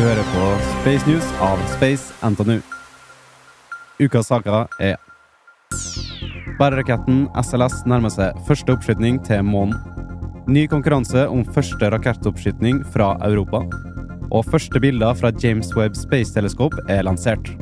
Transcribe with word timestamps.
Du 0.00 0.04
hører 0.06 0.24
på 0.32 0.44
Space 0.80 1.04
News 1.04 1.26
av 1.44 1.60
Space 1.74 2.14
NTNU. 2.24 2.62
Ukas 4.00 4.30
saker 4.30 4.70
er 4.80 4.94
Bæreraketten 6.56 7.26
SLS 7.42 7.82
nærmer 7.84 8.08
seg 8.14 8.38
første 8.48 8.72
oppskyting 8.72 9.18
til 9.28 9.44
månen. 9.44 9.76
Ny 10.48 10.64
konkurranse 10.72 11.26
om 11.28 11.44
første 11.52 11.92
rakettoppskyting 11.92 12.80
fra 12.96 13.10
Europa. 13.28 13.60
Og 14.32 14.48
første 14.48 14.80
bilder 14.80 15.12
fra 15.20 15.34
James 15.36 15.68
Webb 15.76 16.00
Space 16.00 16.32
Telescope 16.32 16.80
er 16.88 17.04
lansert. 17.04 17.52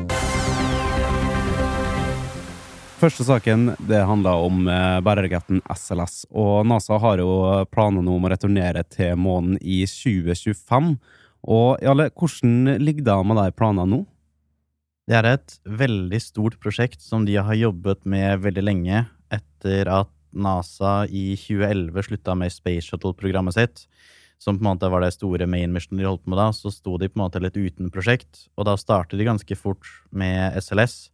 Første 3.03 3.27
saken 3.27 3.73
det 3.91 4.07
handler 4.07 4.47
om 4.47 4.63
eh, 4.71 5.01
bæreraketten 5.03 5.67
SLS. 5.75 6.29
Og 6.31 6.63
NASA 6.71 7.03
har 7.03 7.19
jo 7.19 7.33
planer 7.75 8.07
om 8.07 8.31
å 8.31 8.31
returnere 8.31 8.87
til 8.87 9.19
månen 9.19 9.59
i 9.59 9.83
2025. 9.91 10.95
Og 11.47 11.79
Jarle, 11.83 12.09
hvordan 12.11 12.79
ligger 12.83 13.05
det 13.07 13.19
med 13.27 13.39
de 13.39 13.55
planene 13.55 13.87
nå? 13.93 14.05
Det 15.09 15.17
er 15.17 15.25
et 15.31 15.55
veldig 15.65 16.21
stort 16.21 16.59
prosjekt 16.61 17.01
som 17.01 17.25
de 17.25 17.39
har 17.41 17.57
jobbet 17.57 18.05
med 18.05 18.43
veldig 18.45 18.65
lenge 18.65 19.07
etter 19.33 19.89
at 19.89 20.11
NASA 20.37 21.07
i 21.09 21.33
2011 21.39 22.05
slutta 22.11 22.35
med 22.37 22.53
Space 22.53 22.91
Shuttle-programmet 22.91 23.57
sitt, 23.57 23.87
som 24.39 24.59
på 24.59 24.63
en 24.63 24.69
måte 24.75 24.91
var 24.93 25.03
det 25.03 25.15
store 25.17 25.49
main 25.49 25.73
mission 25.73 25.99
de 25.99 26.05
holdt 26.07 26.27
på 26.27 26.35
med 26.35 26.41
da, 26.43 26.51
så 26.53 26.71
sto 26.71 26.99
de 27.01 27.09
på 27.09 27.17
en 27.17 27.25
måte 27.25 27.41
litt 27.43 27.57
uten 27.57 27.89
prosjekt, 27.95 28.47
og 28.59 28.69
da 28.69 28.77
startet 28.79 29.19
de 29.19 29.27
ganske 29.27 29.57
fort 29.59 29.89
med 30.13 30.59
SLS, 30.61 31.09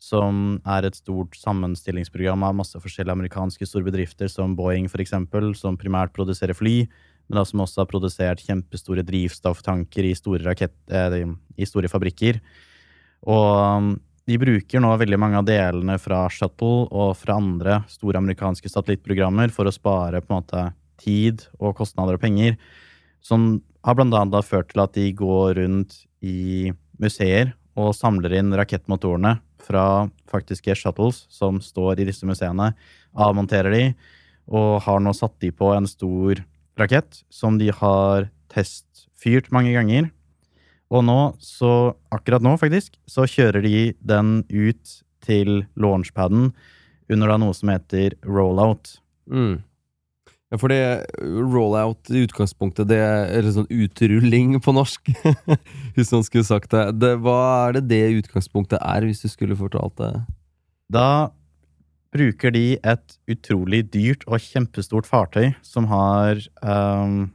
som 0.00 0.60
er 0.68 0.86
et 0.86 0.96
stort 0.96 1.36
sammenstillingsprogram 1.36 2.44
av 2.46 2.56
masse 2.60 2.78
forskjellige 2.80 3.16
amerikanske 3.16 3.68
store 3.68 3.88
bedrifter, 3.88 4.30
som 4.32 4.54
Boeing 4.56 4.88
eksempel, 4.88 5.52
som 5.56 5.80
primært 5.80 6.14
produserer 6.16 6.56
fly, 6.56 6.84
men 7.30 7.38
da 7.38 7.46
som 7.46 7.62
også 7.62 7.84
har 7.84 7.88
produsert 7.90 8.42
kjempestore 8.42 9.04
drivstofftanker 9.06 10.08
i 10.08 10.16
store, 10.18 10.42
rakett, 10.48 10.74
eh, 10.90 11.22
i 11.54 11.68
store 11.68 11.88
fabrikker. 11.88 12.40
Og 13.30 13.50
um, 13.78 13.92
de 14.26 14.38
bruker 14.42 14.82
nå 14.82 14.90
veldig 14.98 15.18
mange 15.20 15.38
av 15.38 15.46
delene 15.46 15.94
fra 16.02 16.24
Shuttle 16.32 16.88
og 16.90 17.14
fra 17.18 17.38
andre 17.38 17.80
store 17.90 18.18
amerikanske 18.18 18.70
satellittprogrammer 18.70 19.54
for 19.54 19.70
å 19.70 19.74
spare 19.74 20.22
på 20.24 20.32
en 20.32 20.40
måte 20.40 20.64
tid 21.00 21.46
og 21.60 21.76
kostnader 21.78 22.18
og 22.18 22.22
penger, 22.22 22.58
som 23.22 23.60
har 23.86 23.96
blant 23.96 24.14
annet 24.16 24.46
ført 24.46 24.72
til 24.72 24.82
at 24.82 24.94
de 24.98 25.06
går 25.16 25.54
rundt 25.62 26.02
i 26.20 26.72
museer 27.00 27.54
og 27.78 27.94
samler 27.96 28.34
inn 28.40 28.52
rakettmotorene 28.58 29.38
fra 29.62 30.08
faktiske 30.30 30.74
shuttles 30.76 31.24
som 31.32 31.62
står 31.62 32.00
i 32.00 32.08
disse 32.10 32.26
museene, 32.28 32.72
avmonterer 33.14 33.72
de, 33.74 33.84
og 34.50 34.80
har 34.84 35.00
nå 35.02 35.14
satt 35.16 35.38
de 35.42 35.52
på 35.54 35.70
en 35.76 35.86
stor 35.88 36.42
rakett 36.80 37.22
som 37.32 37.58
de 37.60 37.70
har 37.74 38.30
testfyrt 38.50 39.52
mange 39.54 39.74
ganger 39.76 40.10
og 40.90 41.04
nå, 41.06 41.18
så 41.38 41.94
akkurat 42.10 42.42
nå, 42.42 42.56
faktisk, 42.58 42.96
så 43.06 43.26
kjører 43.30 43.62
de 43.62 43.92
den 44.02 44.40
ut 44.50 45.00
til 45.22 45.64
launchpaden 45.78 46.50
under 47.10 47.30
da 47.30 47.36
noe 47.38 47.54
som 47.54 47.70
heter 47.70 48.16
rollout. 48.26 48.96
Mm. 49.30 49.60
Ja, 50.50 50.58
for 50.58 50.72
det 50.72 50.80
rollout 51.22 52.10
i 52.10 52.24
utgangspunktet, 52.24 52.88
det 52.90 52.98
er 52.98 53.50
sånn 53.54 53.70
utrulling 53.70 54.56
på 54.62 54.74
norsk, 54.74 55.12
hvis 55.94 56.10
man 56.10 56.26
skulle 56.26 56.48
sagt 56.48 56.74
det. 56.74 56.88
det. 56.98 57.14
Hva 57.22 57.38
er 57.68 57.78
det 57.78 57.84
det 57.92 58.24
utgangspunktet 58.24 58.82
er, 58.82 59.06
hvis 59.06 59.22
du 59.22 59.30
skulle 59.30 59.58
fortalt 59.58 59.94
det? 60.02 60.14
Da 60.90 61.30
bruker 62.14 62.54
de 62.54 62.64
et 62.76 63.18
utrolig 63.30 63.84
dyrt 63.92 64.24
og 64.26 64.42
kjempestort 64.42 65.06
fartøy 65.06 65.52
som 65.62 65.86
har 65.90 66.40
um, 66.62 67.30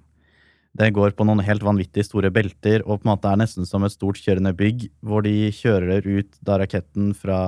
det 0.75 0.91
går 0.91 1.13
på 1.15 1.23
noen 1.23 1.43
helt 1.47 1.63
vanvittig 1.63 2.03
store 2.03 2.27
belter, 2.35 2.83
og 2.83 2.99
på 2.99 3.07
en 3.07 3.13
måte 3.13 3.31
er 3.31 3.39
nesten 3.39 3.67
som 3.67 3.85
et 3.87 3.93
stort 3.93 4.19
kjørende 4.19 4.51
bygg, 4.57 4.89
hvor 4.99 5.23
de 5.23 5.47
kjører 5.55 6.03
ut 6.03 6.35
da 6.43 6.57
raketten 6.59 7.13
fra 7.15 7.39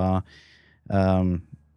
um, 0.88 1.34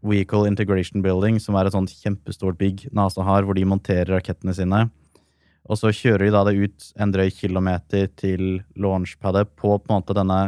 Vehicle 0.07 0.47
Integration 0.47 1.03
Building, 1.03 1.41
som 1.43 1.59
er 1.59 1.67
et 1.67 1.75
sånt 1.75 1.91
kjempestort 1.91 2.59
bygg 2.61 2.87
NASA 2.95 3.27
har, 3.27 3.43
hvor 3.43 3.59
de 3.59 3.67
monterer 3.67 4.15
rakettene 4.15 4.55
sine. 4.55 4.85
Og 5.67 5.81
så 5.81 5.91
kjører 5.91 6.29
de 6.29 6.35
da 6.37 6.45
det 6.47 6.55
ut 6.63 6.89
en 7.03 7.13
drøy 7.15 7.29
kilometer 7.35 8.07
til 8.19 8.63
launchpadet 8.79 9.49
på 9.59 9.75
på 9.75 9.91
en 9.91 9.99
måte 9.99 10.17
denne 10.17 10.41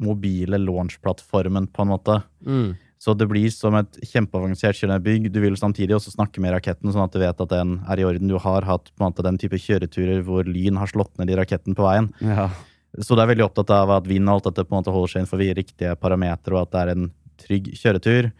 mobile 0.00 0.58
launchplattformen, 0.62 1.68
på 1.74 1.84
en 1.84 1.92
måte. 1.92 2.20
Mm. 2.46 2.72
Så 2.98 3.14
det 3.14 3.28
blir 3.30 3.46
som 3.54 3.76
et 3.78 3.98
kjempeavansert 4.10 4.80
kjørebygg. 4.80 5.28
Du 5.30 5.38
vil 5.42 5.56
samtidig 5.58 5.94
også 5.94 6.16
snakke 6.16 6.42
med 6.42 6.56
raketten, 6.56 6.90
sånn 6.90 7.04
at 7.04 7.14
du 7.14 7.20
vet 7.22 7.44
at 7.44 7.52
den 7.52 7.76
er 7.86 8.02
i 8.02 8.06
orden. 8.08 8.30
Du 8.30 8.40
har 8.42 8.66
hatt 8.66 8.90
på 8.90 9.04
en 9.04 9.12
måte 9.12 9.24
den 9.26 9.38
type 9.38 9.60
kjøreturer 9.62 10.24
hvor 10.26 10.48
lyn 10.48 10.80
har 10.80 10.90
slått 10.90 11.14
ned 11.20 11.30
i 11.30 11.38
raketten 11.38 11.78
på 11.78 11.86
veien. 11.86 12.10
Ja. 12.18 12.48
Så 12.98 13.14
det 13.14 13.22
er 13.22 13.30
veldig 13.30 13.46
opptatt 13.46 13.70
av 13.70 13.92
at 14.00 14.10
vind 14.10 14.26
og 14.26 14.38
alt 14.38 14.48
dette 14.48 14.66
på 14.66 14.74
en 14.74 14.80
måte 14.80 14.94
holder 14.94 15.12
seg 15.12 15.22
innenfor 15.22 15.44
riktige 15.60 15.94
parametere, 16.00 16.56
og 16.56 16.66
at 16.66 16.74
det 16.74 16.82
er 16.82 16.92
en 16.94 17.08
trygg 17.38 17.72
kjøretur. 17.78 18.30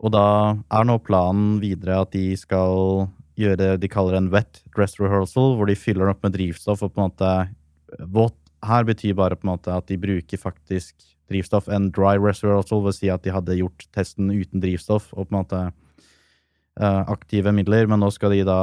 Og 0.00 0.14
da 0.14 0.26
er 0.72 0.86
nå 0.88 0.96
planen 1.04 1.58
videre 1.60 2.00
at 2.06 2.14
de 2.16 2.30
skal 2.40 3.08
gjøre 3.40 3.58
det 3.60 3.70
de 3.82 3.90
kaller 3.90 4.16
en 4.16 4.30
wet 4.32 4.62
dress 4.76 4.96
rehearsal, 5.00 5.58
hvor 5.58 5.68
de 5.68 5.76
fyller 5.76 6.06
den 6.06 6.14
opp 6.14 6.24
med 6.24 6.36
drivstoff 6.36 6.84
og 6.86 6.94
på 6.94 7.02
en 7.02 7.10
måte 7.10 7.32
Våt 8.06 8.36
her 8.62 8.84
betyr 8.86 9.16
bare 9.18 9.34
på 9.34 9.42
en 9.42 9.50
måte 9.50 9.72
at 9.74 9.88
de 9.88 9.96
bruker 9.98 10.38
faktisk 10.38 10.94
drivstoff. 11.30 11.68
enn 11.68 11.90
dry 11.94 12.16
reservoir 12.18 12.66
vil 12.68 12.96
si 12.96 13.10
at 13.10 13.24
de 13.24 13.34
hadde 13.34 13.58
gjort 13.60 13.86
testen 13.96 14.30
uten 14.30 14.62
drivstoff 14.62 15.12
og 15.14 15.28
på 15.28 15.34
en 15.34 15.38
måte 15.38 15.60
uh, 16.80 17.02
aktive 17.10 17.52
midler, 17.56 17.86
men 17.86 18.02
nå 18.02 18.10
skal 18.14 18.34
de 18.34 18.44
da 18.48 18.60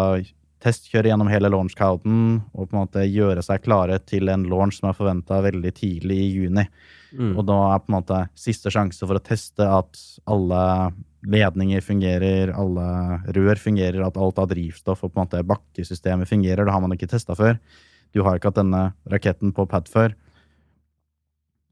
testkjøre 0.64 1.12
gjennom 1.12 1.30
hele 1.30 1.52
launchcouten 1.54 2.22
og 2.54 2.70
på 2.70 2.74
en 2.74 2.80
måte 2.80 3.04
gjøre 3.06 3.44
seg 3.46 3.62
klare 3.66 4.00
til 4.10 4.30
en 4.34 4.48
launch 4.50 4.80
som 4.80 4.90
er 4.90 4.98
forventa 4.98 5.40
veldig 5.46 5.74
tidlig 5.78 6.18
i 6.24 6.32
juni. 6.32 6.66
Mm. 7.14 7.36
Og 7.38 7.44
da 7.48 7.58
er 7.74 7.84
på 7.84 7.92
en 7.92 7.98
måte 8.00 8.22
siste 8.38 8.74
sjanse 8.74 9.06
for 9.06 9.20
å 9.20 9.24
teste 9.24 9.68
at 9.70 10.02
alle 10.28 10.64
ledninger 11.28 11.84
fungerer, 11.84 12.54
alle 12.56 12.88
rør 13.36 13.62
fungerer, 13.62 14.02
at 14.06 14.18
alt 14.18 14.42
av 14.42 14.50
drivstoff 14.52 15.04
og 15.04 15.14
på 15.14 15.20
en 15.20 15.28
måte 15.28 15.44
bakkesystemet 15.48 16.30
fungerer. 16.30 16.66
Det 16.66 16.74
har 16.74 16.84
man 16.84 16.96
ikke 16.96 17.10
testa 17.12 17.38
før. 17.38 17.60
Du 18.16 18.24
har 18.26 18.38
ikke 18.38 18.52
hatt 18.52 18.62
denne 18.62 18.84
raketten 19.12 19.54
på 19.56 19.68
pad 19.70 19.90
før. 19.92 20.16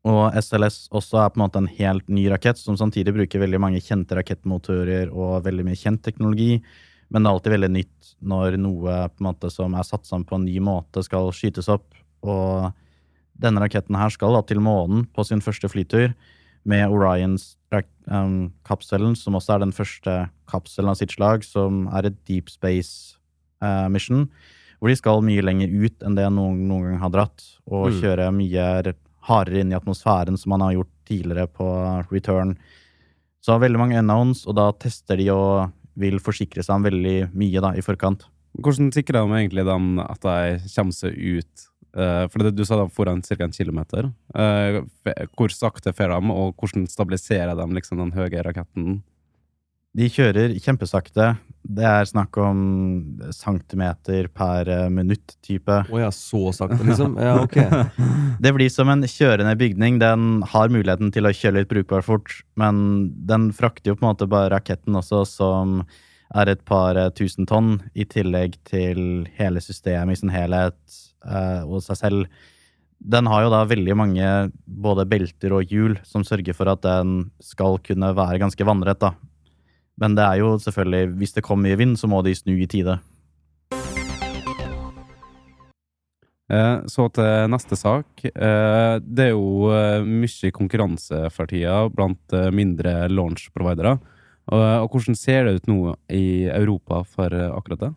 Og 0.06 0.36
SLS 0.38 0.84
også 0.94 1.24
er 1.24 1.32
på 1.34 1.40
en 1.40 1.46
måte 1.48 1.62
en 1.62 1.72
helt 1.80 2.06
ny 2.14 2.28
rakett, 2.30 2.60
som 2.62 2.78
samtidig 2.78 3.16
bruker 3.16 3.42
veldig 3.42 3.60
mange 3.62 3.82
kjente 3.82 4.18
rakettmotorer 4.18 5.10
og 5.10 5.46
veldig 5.48 5.66
mye 5.66 5.80
kjent 5.80 6.04
teknologi. 6.06 6.60
Men 7.10 7.24
det 7.24 7.30
er 7.30 7.38
alltid 7.38 7.56
veldig 7.56 7.72
nytt 7.74 8.12
når 8.26 8.58
noe 8.62 8.98
måte 9.24 9.50
som 9.54 9.74
er 9.78 9.88
satt 9.88 10.06
sammen 10.06 10.28
på 10.30 10.38
en 10.38 10.46
ny 10.46 10.60
måte, 10.62 11.04
skal 11.06 11.34
skytes 11.34 11.70
opp. 11.74 11.88
Og 12.26 12.70
denne 13.42 13.62
raketten 13.64 13.98
her 13.98 14.10
skal 14.14 14.34
da 14.38 14.42
til 14.46 14.62
månen 14.64 15.06
på 15.14 15.26
sin 15.28 15.42
første 15.44 15.70
flytur 15.72 16.14
med 16.66 16.90
Orions-kapselen, 16.90 19.12
um, 19.14 19.20
som 19.20 19.36
også 19.38 19.54
er 19.56 19.60
den 19.66 19.74
første 19.76 20.14
kapselen 20.50 20.92
av 20.94 20.98
sitt 21.02 21.14
slag, 21.14 21.40
som 21.46 21.72
er 21.94 22.04
et 22.10 22.20
deep 22.30 22.48
space 22.54 22.94
uh, 23.62 23.88
mission. 23.90 24.22
Hvor 24.80 24.90
de 24.90 24.96
skal 24.98 25.26
mye 25.26 25.46
lenger 25.46 25.70
ut 25.70 26.04
enn 26.06 26.18
det 26.18 26.30
noen, 26.34 26.68
noen 26.70 26.86
gang 26.90 27.00
har 27.04 27.12
dratt, 27.14 27.40
og 27.70 27.84
mm. 27.90 27.96
kjøre 28.02 28.26
mye 28.38 28.66
hardere 29.28 29.64
inn 29.64 29.74
i 29.74 29.78
atmosfæren, 29.78 30.38
som 30.38 30.54
man 30.54 30.64
har 30.66 30.78
gjort 30.78 30.92
tidligere 31.10 31.48
på 31.52 31.68
return. 32.12 32.56
Så 33.46 33.58
veldig 33.62 33.82
mange 33.82 34.00
unknowns, 34.02 34.46
og 34.50 34.58
da 34.58 34.72
tester 34.82 35.20
de 35.22 35.30
og 35.34 35.74
vil 36.00 36.20
forsikre 36.24 36.64
seg 36.66 36.80
om 36.80 36.88
veldig 36.88 37.18
mye 37.38 37.64
da, 37.64 37.74
i 37.78 37.84
forkant. 37.86 38.26
Hvordan 38.64 38.92
sikrer 38.96 39.22
de 39.22 39.40
egentlig 39.40 39.66
dem 39.68 40.00
at 40.04 40.22
de 40.24 40.60
kommer 40.74 40.96
seg 40.96 41.16
ut? 41.16 41.66
Uh, 41.96 42.28
for 42.28 42.44
det, 42.44 42.56
Du 42.58 42.66
sa 42.68 42.76
de 42.76 42.90
foran 42.92 43.22
ca. 43.24 43.38
en 43.44 43.56
kilometer. 43.56 44.10
Uh, 44.36 44.84
hvor 45.38 45.52
sakte 45.54 45.94
får 45.96 46.12
de, 46.12 46.32
og 46.32 46.56
hvordan 46.60 46.88
stabiliserer 46.92 47.56
de 47.56 47.68
liksom, 47.76 48.02
den 48.02 48.16
høye 48.16 48.44
raketten? 48.44 49.04
De 49.96 50.08
kjører 50.12 50.56
kjempesakte. 50.60 51.36
Det 51.66 51.86
er 51.88 52.08
snakk 52.10 52.36
om 52.44 52.58
centimeter 53.34 54.28
per 54.28 54.68
eh, 54.70 54.88
minutt-type. 54.92 55.78
Å 55.88 55.94
oh 55.94 56.02
ja, 56.02 56.10
så 56.14 56.52
sakte, 56.54 56.82
liksom? 56.86 57.16
Ja, 57.18 57.38
ok. 57.42 57.56
det 58.44 58.52
blir 58.58 58.70
som 58.74 58.92
en 58.92 59.06
kjørende 59.08 59.56
bygning. 59.58 60.02
Den 60.04 60.44
har 60.52 60.74
muligheten 60.74 61.14
til 61.16 61.26
å 61.26 61.34
kjøre 61.34 61.62
litt 61.62 61.72
brukbart 61.72 62.06
fort, 62.06 62.36
men 62.60 63.08
den 63.30 63.50
frakter 63.56 63.94
jo 63.94 63.98
på 63.98 64.04
en 64.04 64.12
måte 64.12 64.28
bare 64.30 64.52
raketten 64.54 65.00
også, 65.00 65.24
som 65.30 65.80
er 66.36 66.52
et 66.52 66.66
par 66.68 67.00
eh, 67.00 67.14
tusen 67.16 67.48
tonn, 67.48 67.78
i 67.96 68.04
tillegg 68.10 68.58
til 68.68 69.00
hele 69.40 69.64
systemet 69.64 70.18
i 70.18 70.22
sin 70.26 70.34
helhet 70.34 70.78
eh, 71.24 71.64
og 71.64 71.80
seg 71.86 72.02
selv. 72.02 72.44
Den 73.00 73.30
har 73.32 73.46
jo 73.46 73.54
da 73.54 73.64
veldig 73.70 73.96
mange 73.98 74.28
både 74.66 75.08
belter 75.08 75.56
og 75.56 75.72
hjul 75.72 75.96
som 76.04 76.28
sørger 76.28 76.58
for 76.58 76.72
at 76.72 76.84
den 76.84 77.30
skal 77.44 77.80
kunne 77.86 78.12
være 78.18 78.44
ganske 78.44 78.68
vannrett. 78.68 79.00
da. 79.00 79.14
Men 80.02 80.16
det 80.18 80.24
er 80.28 80.42
jo 80.42 80.56
selvfølgelig, 80.60 81.12
hvis 81.20 81.36
det 81.38 81.44
kommer 81.46 81.70
mye 81.70 81.80
vind, 81.80 82.00
så 82.00 82.10
må 82.12 82.22
de 82.26 82.36
snu 82.36 82.56
i 82.58 82.68
tide. 82.68 82.98
Eh, 86.46 86.78
så 86.92 87.08
til 87.10 87.50
neste 87.50 87.78
sak. 87.80 88.26
Eh, 88.26 88.96
det 89.02 89.30
er 89.30 89.34
jo 89.34 89.72
eh, 89.74 90.06
mye 90.06 90.54
konkurranse 90.54 91.26
for 91.34 91.50
tida 91.50 91.86
blant 91.94 92.36
mindre 92.54 93.06
launch-providere. 93.10 93.98
Og 94.54 94.92
hvordan 94.94 95.18
ser 95.18 95.48
det 95.48 95.56
ut 95.56 95.70
nå 95.72 95.78
i 96.14 96.46
Europa 96.54 97.00
for 97.10 97.34
akkurat 97.34 97.80
det? 97.82 97.88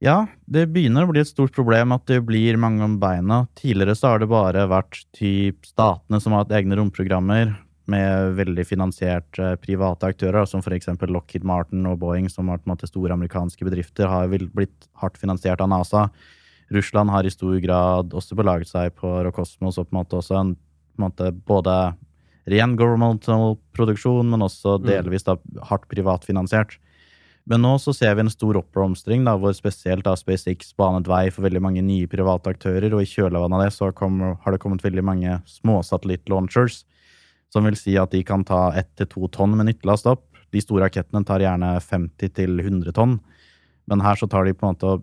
Ja, 0.00 0.22
det 0.48 0.70
begynner 0.72 1.04
å 1.04 1.10
bli 1.10 1.20
et 1.20 1.28
stort 1.28 1.52
problem 1.52 1.92
at 1.92 2.06
det 2.08 2.22
blir 2.24 2.56
mange 2.56 2.86
om 2.86 2.94
beina. 3.02 3.42
Tidligere 3.60 3.92
så 3.98 4.14
har 4.14 4.22
det 4.22 4.30
bare 4.32 4.64
vært 4.72 5.02
typ 5.12 5.68
statene 5.68 6.22
som 6.24 6.32
har 6.32 6.46
hatt 6.46 6.56
egne 6.56 6.80
romprogrammer 6.80 7.52
med 7.90 8.34
veldig 8.38 8.64
finansiert 8.68 9.38
eh, 9.40 9.56
private 9.60 10.10
aktører, 10.12 10.46
som 10.48 10.62
f.eks. 10.62 10.90
Lockheed 11.10 11.46
Martin 11.46 11.88
og 11.90 11.98
Boeing, 12.02 12.28
som 12.32 12.50
har 12.52 12.62
måte 12.68 12.88
store 12.90 13.16
amerikanske 13.16 13.66
bedrifter, 13.66 14.10
har 14.10 14.30
blitt 14.30 14.90
hardt 15.02 15.18
finansiert 15.20 15.62
av 15.62 15.72
NASA. 15.72 16.08
Russland 16.70 17.10
har 17.10 17.26
i 17.26 17.32
stor 17.34 17.56
grad 17.62 18.14
også 18.14 18.38
belaget 18.38 18.70
seg 18.70 18.94
på 18.98 19.10
Rokosmos 19.26 19.80
og 19.80 19.88
på 19.88 19.94
en 19.94 20.00
måte 20.00 20.20
også 20.20 20.38
en, 20.38 20.54
på 20.54 21.00
en 21.02 21.08
måte 21.08 21.32
både 21.50 21.74
ren 22.50 22.76
governmental 22.78 23.58
produksjon, 23.76 24.30
men 24.30 24.46
også 24.46 24.78
delvis 24.82 25.26
da 25.26 25.36
hardt 25.68 25.88
privatfinansiert. 25.90 26.78
Men 27.50 27.64
nå 27.64 27.72
så 27.82 27.92
ser 27.96 28.14
vi 28.14 28.24
en 28.24 28.32
stor 28.32 28.58
oppblomstring, 28.60 29.24
hvor 29.40 29.54
spesielt 29.56 30.04
da 30.06 30.14
SpaceX 30.18 30.74
banet 30.78 31.08
vei 31.10 31.24
for 31.32 31.46
veldig 31.46 31.62
mange 31.64 31.82
nye 31.82 32.08
private 32.10 32.52
aktører, 32.52 32.92
og 32.94 33.02
i 33.02 33.10
kjølvannet 33.10 33.56
av 33.56 33.64
det 33.64 33.72
så 33.74 33.90
kom, 33.96 34.20
har 34.42 34.54
det 34.54 34.60
kommet 34.62 34.84
veldig 34.84 35.04
mange 35.06 35.38
småsatellittlaunchers, 35.50 36.84
som 37.50 37.66
vil 37.66 37.78
si 37.78 37.96
at 37.98 38.12
de 38.14 38.22
kan 38.26 38.44
ta 38.46 38.70
ett 38.78 38.90
til 38.98 39.08
to 39.10 39.30
tonn 39.34 39.56
med 39.58 39.68
nyttelast 39.68 40.08
opp. 40.10 40.26
De 40.50 40.62
store 40.62 40.86
rakettene 40.86 41.24
tar 41.26 41.42
gjerne 41.42 41.74
50 41.82 42.34
til 42.34 42.60
100 42.62 42.94
tonn, 42.96 43.18
men 43.90 44.04
her 44.04 44.18
så 44.18 44.28
tar 44.30 44.46
de 44.46 44.54
på 44.54 44.66
en 44.66 44.76
måte 44.76 45.00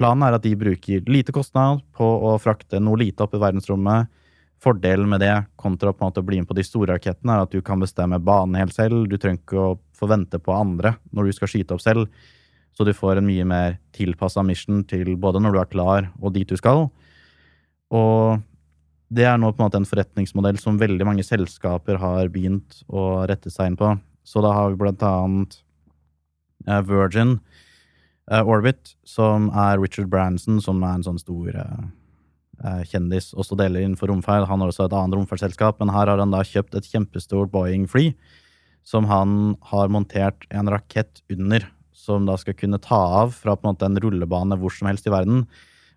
Planen 0.00 0.24
er 0.24 0.32
at 0.32 0.44
de 0.46 0.54
bruker 0.56 1.04
lite 1.12 1.32
kostnad 1.36 1.82
på 1.92 2.06
å 2.24 2.30
frakte 2.40 2.78
noe 2.80 2.96
lite 3.02 3.20
opp 3.20 3.34
i 3.36 3.40
verdensrommet. 3.42 4.08
Fordelen 4.60 5.10
med 5.12 5.20
det 5.20 5.34
kontra 5.60 5.92
på 5.92 6.00
en 6.00 6.08
måte 6.08 6.22
å 6.22 6.24
bli 6.24 6.38
med 6.40 6.48
på 6.48 6.56
de 6.56 6.64
store 6.64 6.94
rakettene, 6.94 7.34
er 7.34 7.44
at 7.44 7.52
du 7.52 7.60
kan 7.60 7.82
bestemme 7.82 8.16
banen 8.24 8.56
helt 8.56 8.72
selv. 8.72 9.02
Du 9.10 9.18
trenger 9.20 9.42
ikke 9.42 9.60
å 9.60 9.74
forvente 9.92 10.40
på 10.40 10.54
andre 10.56 10.94
når 11.12 11.28
du 11.28 11.36
skal 11.36 11.52
skyte 11.52 11.76
opp 11.76 11.84
selv. 11.84 12.08
Så 12.72 12.86
du 12.88 12.94
får 12.96 13.20
en 13.20 13.28
mye 13.28 13.44
mer 13.44 13.76
tilpassa 13.92 14.40
mission 14.46 14.80
til 14.88 15.18
både 15.20 15.42
når 15.44 15.52
du 15.52 15.60
er 15.60 15.70
klar 15.74 16.08
og 16.16 16.32
dit 16.32 16.48
du 16.48 16.56
skal. 16.56 16.86
Og 17.92 18.40
det 19.10 19.26
er 19.26 19.38
nå 19.40 19.50
på 19.50 19.60
en 19.60 19.66
måte 19.66 19.80
en 19.80 19.88
forretningsmodell 19.88 20.58
som 20.62 20.78
veldig 20.78 21.06
mange 21.08 21.24
selskaper 21.26 21.98
har 21.98 22.30
begynt 22.30 22.82
å 22.86 23.26
rette 23.30 23.50
seg 23.50 23.72
inn 23.72 23.78
på. 23.80 23.94
Så 24.22 24.42
da 24.44 24.52
har 24.54 24.70
vi 24.70 24.78
blant 24.78 25.02
annet 25.02 25.56
eh, 26.68 26.82
Virgin 26.86 27.38
eh, 28.30 28.44
Orbit, 28.44 28.94
som 29.02 29.48
er 29.50 29.80
Richard 29.82 30.10
Branson, 30.12 30.60
som 30.62 30.82
er 30.86 31.00
en 31.00 31.06
sånn 31.08 31.18
stor 31.18 31.56
eh, 31.58 32.84
kjendis, 32.86 33.32
også 33.34 33.58
deler 33.58 33.82
innenfor 33.82 34.12
romferd. 34.12 34.46
Han 34.46 34.62
har 34.62 34.70
også 34.70 34.86
et 34.86 34.94
annet 34.94 35.18
romferdsselskap, 35.18 35.80
men 35.82 35.90
her 35.94 36.12
har 36.12 36.22
han 36.22 36.34
da 36.34 36.44
kjøpt 36.46 36.78
et 36.78 36.90
kjempestort 36.92 37.50
Boeing-fly 37.54 38.12
som 38.86 39.06
han 39.10 39.56
har 39.72 39.90
montert 39.92 40.46
en 40.50 40.70
rakett 40.72 41.22
under, 41.32 41.66
som 41.92 42.24
da 42.28 42.36
skal 42.40 42.56
kunne 42.56 42.80
ta 42.82 43.00
av 43.20 43.34
fra 43.36 43.56
på 43.56 43.66
en 43.66 43.74
måte 43.74 43.88
en 43.88 43.98
rullebane 44.00 44.56
hvor 44.60 44.72
som 44.74 44.88
helst 44.88 45.08
i 45.08 45.12
verden. 45.12 45.44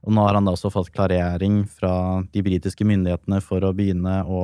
Og 0.04 0.12
nå 0.12 0.24
har 0.26 0.36
han 0.36 0.48
da 0.48 0.54
også 0.56 0.72
fått 0.74 0.92
klarering 0.94 1.64
fra 1.72 2.22
de 2.34 2.44
britiske 2.44 2.86
myndighetene 2.88 3.40
for 3.44 3.64
å 3.64 3.74
begynne 3.76 4.20
å 4.28 4.44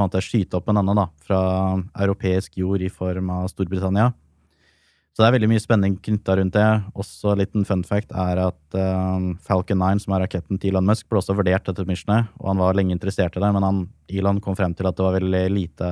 en 0.00 0.08
måte 0.08 0.22
skyte 0.24 0.56
opp 0.56 0.70
en 0.72 0.80
annen 0.80 0.96
da, 0.96 1.06
fra 1.20 1.40
europeisk 2.00 2.56
jord 2.56 2.80
i 2.80 2.88
form 2.88 3.28
av 3.34 3.50
Storbritannia. 3.52 4.08
Så 5.10 5.20
det 5.20 5.26
er 5.26 5.34
veldig 5.34 5.50
mye 5.50 5.60
spenning 5.60 5.96
knytta 6.00 6.36
rundt 6.38 6.54
det. 6.54 6.68
Også 6.96 7.34
en 7.34 7.40
liten 7.42 7.66
fun 7.68 7.82
fact 7.84 8.14
er 8.16 8.40
at 8.46 8.78
uh, 8.78 9.18
Falcon 9.44 9.82
9, 9.82 10.04
som 10.06 10.14
er 10.16 10.24
raketten 10.24 10.56
til 10.56 10.72
Elon 10.72 10.86
Musk, 10.88 11.04
ble 11.10 11.20
også 11.20 11.36
vurdert 11.36 11.68
etter 11.68 11.88
missionet, 11.88 12.30
og 12.40 12.52
han 12.52 12.62
var 12.62 12.78
lenge 12.78 12.94
interessert 12.96 13.36
i 13.36 13.42
det, 13.42 13.50
men 13.52 13.66
han, 13.66 13.82
Elon 14.08 14.40
kom 14.40 14.56
frem 14.56 14.72
til 14.78 14.88
at 14.88 14.96
det 14.96 15.04
var 15.04 15.18
veldig 15.18 15.42
lite 15.52 15.90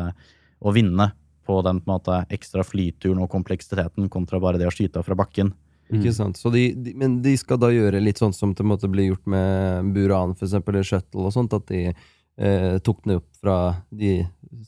å 0.64 0.72
vinne 0.72 1.10
på 1.48 1.58
den 1.66 1.82
på 1.82 1.92
måte 1.92 2.22
ekstra 2.32 2.64
flyturen 2.64 3.20
og 3.24 3.30
kompleksiteten 3.32 4.08
kontra 4.12 4.40
bare 4.40 4.60
det 4.60 4.68
å 4.68 4.72
skyte 4.72 5.02
opp 5.02 5.08
fra 5.10 5.18
bakken. 5.18 5.52
Ikke 5.96 6.12
sant? 6.12 6.36
Så 6.36 6.52
de, 6.52 6.68
de, 6.76 6.92
men 6.98 7.18
de 7.24 7.32
skal 7.40 7.60
da 7.60 7.70
gjøre 7.72 8.02
litt 8.02 8.20
sånn 8.20 8.34
som 8.36 8.52
det 8.56 8.66
måtte 8.66 8.90
bli 8.92 9.08
gjort 9.08 9.24
med 9.30 9.92
Buran, 9.94 10.34
eksempel, 10.36 10.76
eller 10.76 10.88
Shuttle 10.88 11.28
og 11.28 11.32
sånt, 11.32 11.54
at 11.56 11.68
de 11.70 11.86
eh, 11.88 12.74
tok 12.84 13.04
den 13.04 13.18
opp 13.18 13.28
fra 13.40 13.58
de 13.88 14.18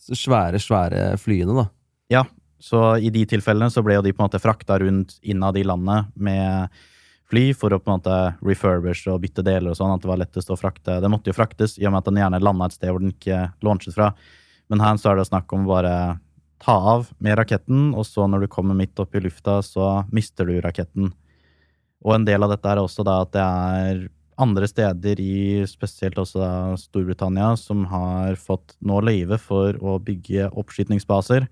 svære, 0.09 0.61
svære 0.63 1.05
flyene, 1.21 1.57
da. 1.61 1.67
Ja, 2.11 2.25
så 2.61 2.97
i 3.01 3.11
de 3.13 3.25
tilfellene 3.29 3.73
så 3.73 3.85
ble 3.85 3.99
jo 3.99 4.05
de 4.05 4.13
på 4.13 4.21
en 4.23 4.29
måte 4.29 4.43
frakta 4.43 4.79
rundt 4.83 5.17
innad 5.23 5.57
i 5.57 5.65
landet 5.65 6.11
med 6.15 6.81
fly 7.31 7.51
for 7.55 7.73
å 7.73 7.79
på 7.81 7.91
en 7.91 8.01
måte 8.01 8.17
refurbish 8.43 9.07
og 9.11 9.23
bytte 9.23 9.45
deler 9.47 9.73
og 9.73 9.79
sånn, 9.79 9.95
at 9.95 10.03
det 10.03 10.11
var 10.11 10.21
lettest 10.21 10.51
å 10.51 10.59
frakte. 10.59 10.99
Det 11.01 11.11
måtte 11.13 11.31
jo 11.31 11.37
fraktes, 11.37 11.79
i 11.79 11.87
og 11.87 11.95
med 11.95 12.03
at 12.03 12.11
den 12.11 12.21
gjerne 12.21 12.43
landa 12.43 12.67
et 12.67 12.77
sted 12.77 12.91
hvor 12.91 13.03
den 13.03 13.15
ikke 13.15 13.45
launchet 13.65 13.97
fra. 13.97 14.11
Men 14.71 14.83
her 14.83 14.99
så 15.01 15.13
er 15.13 15.21
det 15.21 15.29
snakk 15.31 15.53
om 15.55 15.69
bare 15.69 15.95
ta 16.61 16.77
av 16.95 17.09
med 17.19 17.39
raketten, 17.41 17.91
og 17.97 18.05
så 18.07 18.27
når 18.29 18.45
du 18.45 18.53
kommer 18.53 18.77
midt 18.77 18.99
opp 19.01 19.15
i 19.17 19.23
lufta, 19.25 19.59
så 19.65 20.05
mister 20.13 20.49
du 20.49 20.61
raketten. 20.61 21.13
Og 22.05 22.15
en 22.17 22.25
del 22.29 22.45
av 22.45 22.53
dette 22.53 22.69
er 22.69 22.81
også 22.81 23.05
da 23.05 23.21
at 23.25 23.33
det 23.33 23.45
er 23.45 24.09
andre 24.41 24.69
steder 24.69 25.21
i 25.21 25.67
spesielt 25.69 26.17
også 26.21 26.41
da 26.41 26.53
Storbritannia 26.81 27.53
som 27.61 27.85
har 27.91 28.39
fått 28.41 28.77
nå 28.81 29.01
løyve 29.05 29.37
for 29.41 29.77
å 29.85 29.99
bygge 30.01 30.49
oppskytningsbaser. 30.57 31.45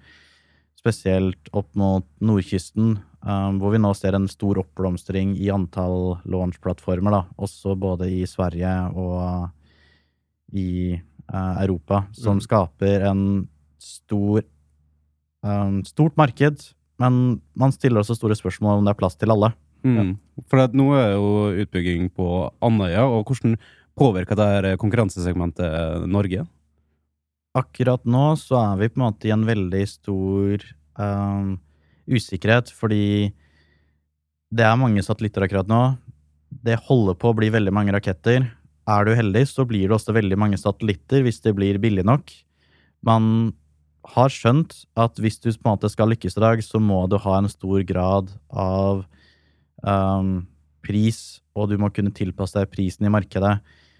Spesielt 0.78 1.50
opp 1.52 1.68
mot 1.76 2.06
nordkysten, 2.24 2.94
um, 3.26 3.58
hvor 3.60 3.74
vi 3.74 3.80
nå 3.82 3.90
ser 3.98 4.16
en 4.16 4.28
stor 4.30 4.60
oppblomstring 4.62 5.34
i 5.36 5.50
antall 5.52 6.20
launchplattformer. 6.24 7.12
da, 7.12 7.22
Også 7.36 7.76
både 7.76 8.08
i 8.08 8.22
Sverige 8.30 8.72
og 8.94 9.50
i 10.54 10.96
uh, 11.28 11.56
Europa, 11.60 12.06
som 12.12 12.38
Mm. 12.38 12.44
skaper 12.46 13.02
en 13.10 13.48
stor 13.78 14.42
stort 15.88 16.16
marked, 16.18 16.66
men 16.98 17.38
man 17.58 17.74
stiller 17.74 18.02
også 18.02 18.16
store 18.18 18.36
spørsmål 18.38 18.80
om 18.80 18.86
det 18.86 18.94
er 18.94 19.00
plass 19.00 19.18
til 19.18 19.32
alle. 19.34 19.52
Mm. 19.86 20.16
For 20.50 20.64
at 20.64 20.74
nå 20.76 20.90
er 20.98 21.12
jo 21.14 21.28
utbygging 21.64 22.08
på 22.14 22.48
Andøya, 22.64 23.06
og 23.06 23.28
hvordan 23.28 23.56
påvirker 23.98 24.38
det 24.38 24.48
her 24.48 24.68
konkurransesegmentet 24.80 26.06
Norge? 26.10 26.44
Akkurat 27.58 28.04
nå 28.06 28.24
så 28.38 28.58
er 28.60 28.82
vi 28.82 28.90
på 28.90 29.00
en 29.00 29.06
måte 29.06 29.30
i 29.30 29.34
en 29.34 29.46
veldig 29.46 29.84
stor 29.90 30.66
um, 31.00 31.56
usikkerhet, 32.10 32.70
fordi 32.74 33.30
det 34.54 34.64
er 34.64 34.80
mange 34.80 35.02
satellitter 35.04 35.46
akkurat 35.46 35.70
nå. 35.70 35.82
Det 36.48 36.78
holder 36.88 37.18
på 37.18 37.30
å 37.30 37.36
bli 37.36 37.50
veldig 37.52 37.74
mange 37.74 37.94
raketter. 37.94 38.46
Er 38.88 39.04
du 39.04 39.12
heldig, 39.16 39.44
så 39.50 39.66
blir 39.68 39.88
det 39.88 39.96
også 39.98 40.14
veldig 40.16 40.38
mange 40.40 40.60
satellitter 40.60 41.24
hvis 41.26 41.42
det 41.44 41.54
blir 41.58 41.80
billig 41.82 42.06
nok. 42.08 42.32
Man 43.06 43.52
har 44.14 44.32
skjønt 44.32 44.74
at 44.98 45.18
hvis 45.20 45.40
du 45.42 45.50
på 45.50 45.66
en 45.66 45.74
måte 45.74 45.90
skal 45.92 46.10
lykkes 46.12 46.38
i 46.38 46.44
dag, 46.44 46.62
så 46.64 46.80
må 46.80 47.02
du 47.10 47.18
ha 47.20 47.38
en 47.38 47.50
stor 47.50 47.82
grad 47.86 48.30
av 48.48 49.02
um, 49.82 50.46
pris, 50.84 51.40
og 51.58 51.68
du 51.70 51.76
må 51.80 51.90
kunne 51.94 52.14
tilpasse 52.14 52.56
deg 52.56 52.70
prisen 52.72 53.08
i 53.08 53.12
markedet. 53.12 53.58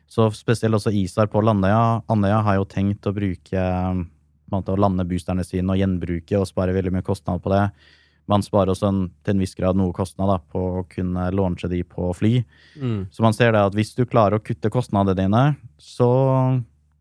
Så 0.09 0.31
spesielt 0.33 0.79
også 0.79 0.95
ISAR 0.97 1.29
på 1.29 1.43
Landøya. 1.45 2.01
Andøya 2.09 2.41
har 2.47 2.57
jo 2.57 2.69
tenkt 2.69 3.07
å 3.09 3.13
bruke 3.13 3.53
på 3.53 4.55
en 4.57 4.57
måte, 4.57 4.73
å 4.73 4.81
lande 4.81 5.05
boosterne 5.05 5.45
sine 5.45 5.75
og 5.75 5.81
gjenbruke 5.81 6.39
og 6.41 6.49
spare 6.49 6.73
veldig 6.77 6.95
mye 6.95 7.05
kostnad 7.05 7.43
på 7.45 7.53
det. 7.53 7.67
Man 8.29 8.45
sparer 8.45 8.73
også 8.73 8.89
en, 8.89 9.03
til 9.25 9.37
en 9.37 9.43
viss 9.45 9.55
grad 9.57 9.77
noe 9.77 9.93
kostnad 9.97 10.29
da, 10.33 10.39
på 10.41 10.63
å 10.81 10.87
kunne 10.89 11.29
launche 11.33 11.69
de 11.69 11.83
på 11.85 12.09
fly. 12.17 12.33
Så 13.13 13.25
man 13.25 13.37
ser 13.37 13.53
det 13.53 13.67
at 13.69 13.77
hvis 13.77 13.95
du 13.97 14.05
klarer 14.09 14.37
å 14.37 14.45
kutte 14.45 14.73
kostnadene 14.73 15.17
dine, 15.17 15.45
så 15.81 16.09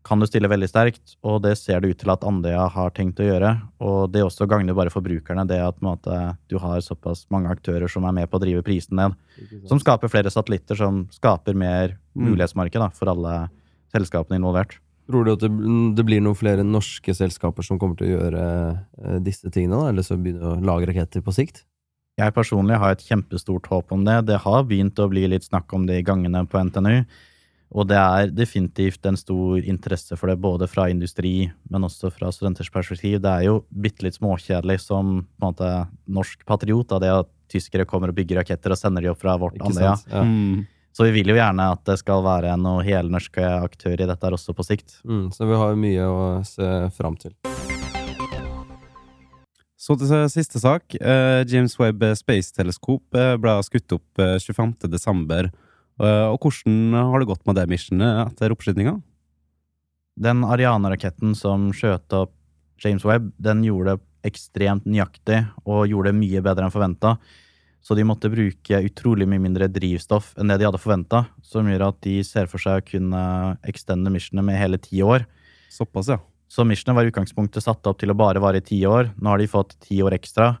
kan 0.08 0.20
du 0.20 0.26
stille 0.28 0.48
veldig 0.48 0.68
sterkt, 0.70 1.14
og 1.26 1.42
det 1.44 1.52
ser 1.60 1.82
det 1.84 1.92
ut 1.92 2.00
til 2.00 2.12
at 2.12 2.24
Andøya 2.26 2.64
har 2.72 2.92
tenkt 2.96 3.20
å 3.20 3.26
gjøre. 3.26 3.52
Og 3.84 4.08
det 4.14 4.24
også 4.24 4.48
gagner 4.48 4.76
bare 4.76 4.92
forbrukerne, 4.92 5.44
det 5.48 5.60
at 5.60 5.78
måte, 5.84 6.16
du 6.48 6.56
har 6.62 6.80
såpass 6.84 7.26
mange 7.34 7.52
aktører 7.52 7.90
som 7.92 8.06
er 8.08 8.16
med 8.16 8.30
på 8.30 8.40
å 8.40 8.42
drive 8.42 8.64
prisen 8.66 8.96
ned. 8.98 9.16
Som 9.68 9.82
skaper 9.82 10.10
flere 10.12 10.32
satellitter, 10.32 10.78
som 10.80 11.04
skaper 11.14 11.58
mer 11.58 11.98
mulighetsmarked 12.16 12.80
da, 12.80 12.90
for 12.96 13.12
alle 13.12 13.36
selskapene 13.94 14.40
involvert. 14.40 14.78
Tror 15.08 15.24
du 15.24 15.32
at 15.32 15.44
det, 15.44 16.04
blir 16.04 16.20
noen 16.20 16.36
flere 16.36 16.64
norske 16.66 17.14
selskaper 17.16 17.64
som 17.64 17.78
kommer 17.80 17.96
til 17.96 18.10
å 18.10 18.16
gjøre 18.18 18.42
eh, 18.76 19.20
disse 19.24 19.48
tingene, 19.48 19.78
da? 19.78 19.92
eller 19.92 20.04
så 20.04 20.18
begynner 20.20 20.52
å 20.52 20.58
lage 20.60 20.90
raketter 20.90 21.24
på 21.24 21.32
sikt? 21.36 21.64
Jeg 22.18 22.34
personlig 22.34 22.76
har 22.82 22.92
et 22.92 23.04
kjempestort 23.06 23.68
håp 23.70 23.94
om 23.94 24.02
det. 24.04 24.18
Det 24.28 24.40
har 24.42 24.64
begynt 24.68 24.98
å 24.98 25.06
bli 25.08 25.22
litt 25.30 25.46
snakk 25.46 25.72
om 25.76 25.86
det 25.88 26.00
i 26.00 26.04
gangene 26.04 26.42
på 26.50 26.60
NTNU. 26.66 27.04
Og 27.68 27.84
det 27.88 27.98
er 28.00 28.30
definitivt 28.32 29.04
en 29.08 29.18
stor 29.20 29.60
interesse 29.60 30.16
for 30.16 30.30
det, 30.30 30.38
både 30.40 30.68
fra 30.70 30.86
industri, 30.88 31.50
men 31.68 31.84
også 31.84 32.08
fra 32.14 32.30
studenters 32.32 32.70
perspektiv. 32.72 33.18
Det 33.20 33.28
er 33.28 33.44
jo 33.50 33.58
bitte 33.68 34.06
litt 34.06 34.16
småkjedelig 34.16 34.78
som 34.86 35.18
på 35.20 35.42
en 35.42 35.50
måte 35.50 35.72
norsk 36.08 36.46
patriot 36.48 36.96
av 36.96 37.04
det 37.04 37.12
at 37.12 37.30
tyskere 37.52 37.84
kommer 37.88 38.12
og 38.12 38.16
bygger 38.16 38.40
raketter 38.40 38.72
og 38.72 38.80
sender 38.80 39.04
de 39.04 39.12
opp 39.12 39.20
fra 39.20 39.36
vårt 39.40 39.60
Andøya. 39.60 39.94
Ja. 40.08 40.24
Mm. 40.24 40.64
Så 40.96 41.04
vi 41.06 41.12
vil 41.14 41.30
jo 41.30 41.36
gjerne 41.36 41.68
at 41.76 41.84
det 41.86 41.98
skal 42.00 42.24
være 42.24 42.56
noen 42.58 42.82
helnorske 42.86 43.44
aktør 43.44 44.00
i 44.00 44.08
dette 44.08 44.24
her 44.26 44.34
også 44.34 44.56
på 44.56 44.64
sikt. 44.66 44.96
Mm, 45.04 45.28
så 45.30 45.46
vi 45.46 45.60
har 45.60 45.70
jo 45.70 45.82
mye 45.84 46.08
å 46.08 46.24
se 46.48 46.68
fram 46.96 47.20
til. 47.20 47.36
Så 49.78 49.94
til 50.00 50.10
siste 50.32 50.58
sak. 50.58 50.96
Eh, 50.98 51.44
James 51.46 51.76
Webb 51.78 52.02
Space 52.18 52.50
Teleskop 52.56 53.14
eh, 53.14 53.36
ble 53.38 53.54
skutt 53.62 53.94
opp 53.94 54.24
eh, 54.24 54.40
25. 54.42 54.88
desember. 54.90 55.52
Eh, 55.52 55.67
og 55.98 56.38
hvordan 56.42 56.94
har 56.94 57.20
det 57.20 57.28
gått 57.30 57.44
med 57.48 57.58
det 57.58 57.66
missionet 57.70 58.28
etter 58.28 58.54
oppskytinga? 58.54 58.98
Den 60.18 60.42
Ariane-raketten 60.46 61.34
som 61.38 61.70
skjøt 61.74 62.14
opp 62.16 62.34
James 62.82 63.04
Webb, 63.06 63.32
den 63.38 63.64
gjorde 63.66 63.96
det 63.96 64.30
ekstremt 64.30 64.86
nøyaktig 64.86 65.44
og 65.64 65.86
gjorde 65.90 66.12
det 66.12 66.18
mye 66.18 66.42
bedre 66.44 66.66
enn 66.66 66.74
forventa. 66.74 67.16
Så 67.82 67.94
de 67.94 68.04
måtte 68.06 68.30
bruke 68.30 68.80
utrolig 68.84 69.28
mye 69.30 69.42
mindre 69.42 69.68
drivstoff 69.70 70.32
enn 70.38 70.50
det 70.50 70.58
de 70.60 70.66
hadde 70.66 70.80
forventa, 70.82 71.24
som 71.46 71.68
gjør 71.70 71.88
at 71.88 72.00
de 72.04 72.18
ser 72.26 72.50
for 72.50 72.62
seg 72.62 72.80
å 72.80 72.86
kunne 72.86 73.22
extende 73.70 74.12
missionet 74.12 74.46
med 74.46 74.58
hele 74.58 74.80
ti 74.82 75.00
år. 75.02 75.26
Såpass, 75.72 76.10
ja. 76.10 76.18
Så 76.48 76.64
missionet 76.66 76.96
var 76.96 77.06
i 77.06 77.12
utgangspunktet 77.12 77.64
satt 77.64 77.86
opp 77.86 78.00
til 78.00 78.10
å 78.12 78.18
bare 78.18 78.42
vare 78.42 78.62
i 78.62 78.64
ti 78.64 78.80
år. 78.88 79.12
Nå 79.20 79.32
har 79.32 79.40
de 79.40 79.50
fått 79.50 79.76
ti 79.84 80.00
år 80.02 80.16
ekstra. 80.16 80.56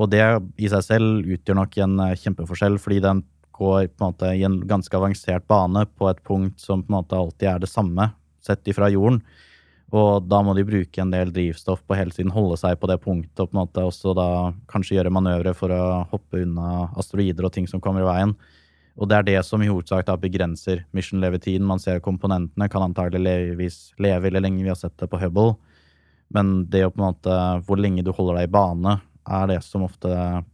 Og 0.00 0.10
det 0.12 0.22
i 0.60 0.70
seg 0.72 0.84
selv 0.86 1.28
utgjør 1.28 1.58
nok 1.58 1.76
en 1.84 1.98
eh, 2.06 2.16
kjempeforskjell, 2.18 2.78
fordi 2.80 3.02
den 3.04 3.20
går 3.60 3.90
på 3.92 4.00
en 4.00 4.08
måte 4.08 4.32
i 4.34 4.42
en 4.48 4.58
ganske 4.68 4.96
avansert 4.96 5.46
bane 5.50 5.84
på 6.00 6.08
et 6.10 6.24
punkt 6.26 6.64
som 6.64 6.82
på 6.82 6.90
en 6.90 6.98
måte 7.02 7.18
alltid 7.18 7.48
er 7.52 7.62
det 7.62 7.70
samme 7.70 8.10
sett 8.44 8.66
ifra 8.72 8.88
jorden. 8.90 9.20
Og 9.90 10.22
da 10.30 10.38
må 10.46 10.54
de 10.54 10.62
bruke 10.66 11.02
en 11.02 11.10
del 11.10 11.32
drivstoff 11.34 11.82
på 11.82 11.96
hele 11.98 12.14
tiden, 12.14 12.30
holde 12.30 12.56
seg 12.60 12.78
på 12.78 12.88
det 12.90 13.00
punktet 13.02 13.42
og 13.42 13.50
på 13.50 13.56
en 13.56 13.62
måte 13.64 13.84
også 13.86 14.14
da 14.14 14.28
kanskje 14.70 14.96
gjøre 14.96 15.12
manøvre 15.12 15.54
for 15.58 15.74
å 15.74 16.04
hoppe 16.12 16.44
unna 16.44 16.88
asteroider 17.00 17.48
og 17.48 17.54
ting 17.56 17.66
som 17.70 17.82
kommer 17.82 18.04
i 18.04 18.08
veien. 18.08 18.36
Og 19.00 19.08
det 19.10 19.16
er 19.16 19.26
det 19.26 19.40
som 19.46 19.62
i 19.62 19.70
hovedsak 19.70 20.06
da 20.06 20.16
begrenser 20.20 20.84
mission-levetiden. 20.94 21.66
Man 21.66 21.82
ser 21.82 22.02
komponentene 22.04 22.68
kan 22.70 22.84
antageligvis 22.84 23.96
leve 24.02 24.30
eller 24.30 24.44
lenge, 24.44 24.62
vi 24.62 24.70
har 24.70 24.78
sett 24.78 24.96
det 25.00 25.10
på 25.10 25.18
Hubble. 25.22 25.56
Men 26.30 26.66
det 26.70 26.84
å 26.86 26.92
på 26.92 27.00
en 27.00 27.08
måte, 27.08 27.38
hvor 27.66 27.80
lenge 27.80 28.04
du 28.06 28.12
holder 28.14 28.40
deg 28.40 28.50
i 28.50 28.54
bane, 28.54 28.98
er 29.30 29.50
det 29.50 29.60
som 29.64 29.84
ofte 29.86 30.10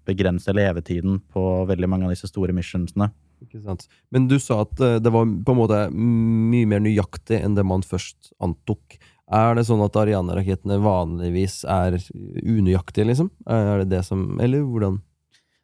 begrenser 0.08 0.56
levetiden 0.56 1.20
på 1.32 1.42
veldig 1.68 1.88
mange 1.90 2.08
av 2.08 2.14
disse 2.14 2.28
store 2.30 2.54
missionsene. 2.56 3.08
Ikke 3.44 3.60
sant. 3.60 3.84
Men 4.14 4.28
du 4.30 4.38
sa 4.40 4.62
at 4.64 4.80
eh, 4.80 4.98
det 5.02 5.12
var 5.12 5.26
på 5.26 5.54
en 5.54 5.58
måte 5.58 5.82
mye 5.92 6.68
mer 6.68 6.82
nøyaktig 6.84 7.40
enn 7.42 7.56
det 7.56 7.66
man 7.68 7.84
først 7.84 8.32
antok. 8.42 8.96
Er 9.26 9.56
det 9.58 9.66
sånn 9.66 9.82
at 9.82 9.96
Ariane-rakettene 9.98 10.78
vanligvis 10.84 11.64
er 11.68 11.98
unøyaktige, 12.46 13.08
liksom? 13.10 13.32
Er 13.50 13.82
det 13.82 13.90
det 13.90 14.04
som 14.06 14.38
Eller 14.40 14.62
hvordan? 14.62 15.00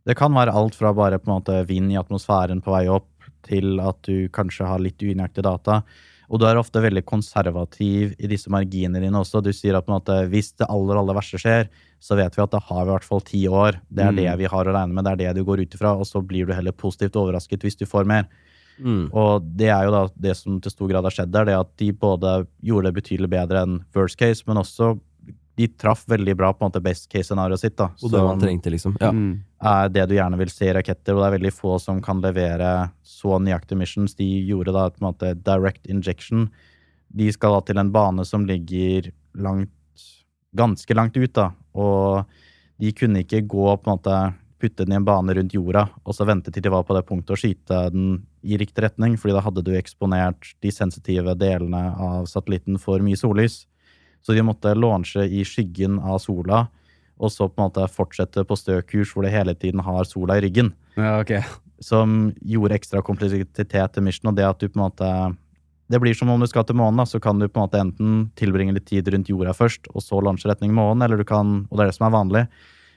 Det 0.02 0.16
kan 0.18 0.34
være 0.34 0.54
alt 0.58 0.74
fra 0.74 0.90
bare 0.96 1.20
på 1.22 1.30
en 1.30 1.36
måte 1.36 1.60
vind 1.68 1.92
i 1.94 1.98
atmosfæren 2.00 2.62
på 2.62 2.74
vei 2.74 2.88
opp, 2.90 3.08
til 3.46 3.78
at 3.82 4.00
du 4.06 4.26
kanskje 4.34 4.66
har 4.66 4.82
litt 4.82 5.02
unøyaktige 5.02 5.46
data. 5.46 5.82
Og 6.32 6.40
du 6.40 6.46
er 6.48 6.56
ofte 6.56 6.80
veldig 6.80 7.02
konservativ 7.04 8.14
i 8.16 8.28
disse 8.30 8.48
marginene 8.48 9.02
dine 9.04 9.20
også. 9.20 9.42
Du 9.44 9.50
sier 9.52 9.76
at 9.76 9.90
måte, 9.90 10.14
hvis 10.32 10.54
det 10.56 10.68
aller 10.72 10.96
aller 10.96 11.18
verste 11.18 11.36
skjer, 11.40 11.68
så 12.00 12.16
vet 12.16 12.32
vi 12.38 12.42
at 12.42 12.54
da 12.54 12.60
har 12.70 12.86
vi 12.86 12.88
i 12.88 12.94
hvert 12.94 13.04
fall 13.04 13.20
ti 13.28 13.42
år. 13.48 13.76
Det 13.92 14.02
er 14.06 14.12
Mm. 14.12 14.16
det 14.16 14.38
vi 14.38 14.48
har 14.48 14.64
å 14.64 14.72
regne 14.72 14.94
med, 14.96 15.04
det 15.04 15.12
er 15.12 15.34
det 15.34 15.36
du 15.36 15.44
går 15.44 15.60
ut 15.60 15.74
ifra, 15.76 15.92
og 15.92 16.06
så 16.08 16.24
blir 16.26 16.46
du 16.46 16.54
heller 16.54 16.72
positivt 16.72 17.20
overrasket 17.20 17.60
hvis 17.60 17.76
du 17.76 17.84
får 17.84 18.06
mer. 18.06 18.26
Mm. 18.80 19.12
Og 19.12 19.44
det 19.56 19.68
er 19.68 19.84
jo 19.84 19.90
da 19.92 20.08
det 20.16 20.36
som 20.36 20.58
til 20.58 20.72
stor 20.72 20.88
grad 20.88 21.04
har 21.04 21.12
skjedd 21.12 21.30
der, 21.30 21.44
det 21.44 21.58
at 21.60 21.76
de 21.76 21.92
både 21.92 22.46
gjorde 22.64 22.88
det 22.88 22.96
betydelig 23.02 23.28
bedre 23.30 23.62
enn 23.62 23.84
worst 23.94 24.16
case, 24.16 24.42
men 24.46 24.56
også 24.56 24.98
de 25.54 25.68
traff 25.68 26.04
veldig 26.08 26.34
bra 26.36 26.52
på 26.52 26.64
en 26.64 26.70
måte 26.70 26.80
best 26.84 27.08
case 27.12 27.28
scenarioet 27.28 27.60
sitt. 27.60 27.76
da. 27.76 27.90
Og 28.02 28.10
det 28.12 28.22
man 28.24 28.40
trengte, 28.40 28.72
liksom. 28.72 28.96
Ja. 29.00 29.10
Mm. 29.12 29.42
er 29.62 29.88
det 29.92 30.06
du 30.08 30.14
gjerne 30.16 30.38
vil 30.40 30.50
se 30.50 30.70
i 30.70 30.74
raketter, 30.74 31.14
og 31.14 31.22
det 31.22 31.28
er 31.28 31.36
veldig 31.36 31.54
få 31.54 31.78
som 31.82 32.00
kan 32.02 32.22
levere 32.24 32.90
så 33.04 33.38
nøyaktige 33.38 33.78
missions. 33.78 34.16
De 34.18 34.26
gjorde 34.48 34.72
da 34.74 34.88
på 34.90 35.02
en 35.02 35.10
måte 35.10 35.34
direct 35.44 35.86
injection. 35.86 36.48
De 37.12 37.28
skal 37.32 37.58
da 37.58 37.60
til 37.68 37.82
en 37.82 37.92
bane 37.92 38.24
som 38.24 38.46
ligger 38.48 39.12
langt, 39.34 40.06
ganske 40.56 40.96
langt 40.96 41.16
ut, 41.16 41.32
da, 41.36 41.50
og 41.76 42.24
de 42.80 42.92
kunne 42.96 43.22
ikke 43.22 43.44
gå 43.46 43.76
på 43.76 43.88
en 43.88 43.94
måte 43.96 44.16
putte 44.62 44.84
den 44.84 44.94
i 44.94 44.96
en 45.00 45.06
bane 45.06 45.34
rundt 45.34 45.54
jorda, 45.56 45.88
og 46.06 46.14
så 46.14 46.26
vente 46.28 46.52
til 46.54 46.62
de 46.62 46.70
var 46.72 46.84
på 46.86 46.94
det 46.94 47.02
punktet 47.08 47.34
og 47.34 47.40
skyte 47.40 47.80
den 47.90 48.22
i 48.46 48.58
riktig 48.60 48.84
retning, 48.84 49.16
fordi 49.18 49.34
da 49.34 49.42
hadde 49.42 49.64
du 49.66 49.72
eksponert 49.74 50.52
de 50.62 50.70
sensitive 50.74 51.34
delene 51.38 51.82
av 51.98 52.28
satellitten 52.30 52.78
for 52.82 53.02
mye 53.02 53.18
sollys. 53.18 53.64
Så 54.22 54.36
de 54.36 54.44
måtte 54.46 54.74
launche 54.78 55.26
i 55.26 55.42
skyggen 55.46 55.98
av 55.98 56.20
sola, 56.22 56.66
og 57.22 57.30
så 57.30 57.48
på 57.48 57.60
en 57.60 57.68
måte 57.68 57.86
fortsette 57.90 58.44
på 58.46 58.58
stø 58.58 58.80
kurs 58.86 59.12
hvor 59.14 59.26
det 59.26 59.34
hele 59.34 59.54
tiden 59.58 59.82
har 59.84 60.06
sola 60.08 60.38
i 60.38 60.44
ryggen. 60.46 60.72
Ja, 60.96 61.20
ok. 61.20 61.36
Som 61.82 62.32
gjorde 62.40 62.78
ekstra 62.78 63.02
kompleksitet 63.02 63.94
til 63.94 64.04
mission, 64.06 64.30
og 64.30 64.38
det 64.38 64.46
at 64.46 64.60
du 64.62 64.68
på 64.68 64.78
en 64.78 64.86
måte 64.86 65.08
Det 65.92 65.98
blir 66.00 66.14
som 66.16 66.30
om 66.32 66.40
du 66.40 66.46
skal 66.48 66.64
til 66.64 66.78
månen, 66.78 67.02
da, 67.02 67.04
så 67.04 67.18
kan 67.20 67.36
du 67.36 67.44
på 67.50 67.58
en 67.58 67.66
måte 67.66 67.80
enten 67.82 68.30
tilbringe 68.38 68.72
litt 68.72 68.86
tid 68.88 69.10
rundt 69.12 69.28
jorda 69.28 69.52
først, 69.52 69.90
og 69.92 70.00
så 70.00 70.22
launche 70.24 70.48
retning 70.48 70.72
månen, 70.72 71.02
eller 71.04 71.20
du 71.20 71.24
kan, 71.28 71.66
og 71.68 71.76
det 71.76 71.84
er 71.84 71.90
det 71.90 71.96
som 71.98 72.06
er 72.06 72.14
vanlig, 72.14 72.42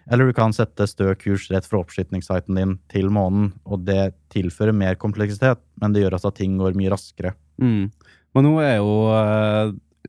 eller 0.08 0.30
du 0.30 0.36
kan 0.38 0.54
sette 0.56 0.86
stø 0.88 1.10
kurs 1.20 1.50
rett 1.52 1.68
fra 1.68 1.82
oppskytningssiten 1.82 2.56
din 2.56 2.78
til 2.94 3.10
månen, 3.12 3.50
og 3.66 3.84
det 3.84 4.14
tilfører 4.32 4.72
mer 4.72 4.96
kompleksitet, 5.02 5.60
men 5.82 5.92
det 5.92 6.06
gjør 6.06 6.16
altså 6.16 6.32
at 6.32 6.40
ting 6.40 6.56
går 6.62 6.78
mye 6.78 6.94
raskere. 6.94 7.34
Mm. 7.60 7.90
Men 8.36 8.48
nå 8.48 8.54
er 8.64 8.78
jo 8.78 8.94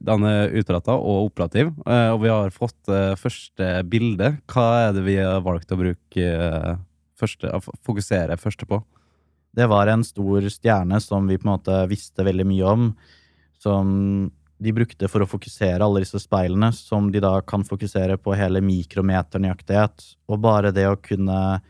den 0.00 0.26
er 0.28 0.54
utprata 0.58 0.96
og 0.96 1.30
operativ, 1.30 1.72
eh, 1.86 2.10
og 2.12 2.20
vi 2.24 2.32
har 2.32 2.54
fått 2.54 2.90
eh, 2.92 3.14
første 3.18 3.70
bilde. 3.90 4.34
Hva 4.50 4.66
er 4.86 4.96
det 4.96 5.04
vi 5.06 5.16
har 5.20 5.44
valgt 5.44 5.72
å 5.72 5.78
bruke 5.80 6.26
eh, 6.26 6.72
første, 7.18 7.52
fokusere 7.86 8.38
første 8.40 8.68
på? 8.68 8.80
Det 9.56 9.68
var 9.72 9.88
en 9.88 10.04
stor 10.04 10.48
stjerne 10.52 11.00
som 11.00 11.28
vi 11.28 11.38
på 11.40 11.48
en 11.48 11.54
måte 11.54 11.78
visste 11.88 12.26
veldig 12.26 12.46
mye 12.48 12.72
om, 12.72 12.90
som 13.62 13.94
de 14.56 14.72
brukte 14.72 15.08
for 15.08 15.24
å 15.24 15.28
fokusere 15.28 15.84
alle 15.84 16.02
disse 16.04 16.20
speilene, 16.20 16.70
som 16.72 17.10
de 17.12 17.20
da 17.24 17.34
kan 17.44 17.64
fokusere 17.64 18.16
på 18.20 18.36
hele 18.36 18.62
mikrometernøyaktighet. 18.64 20.04
Og 20.32 20.40
bare 20.44 20.72
det 20.76 20.86
å 20.88 21.00
kunne 21.00 21.60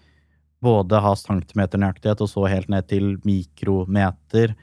både 0.62 1.00
ha 1.02 1.12
centimeternøyaktighet 1.18 2.22
og 2.22 2.30
så 2.30 2.46
helt 2.50 2.70
ned 2.72 2.86
til 2.90 3.16
mikrometer, 3.26 4.54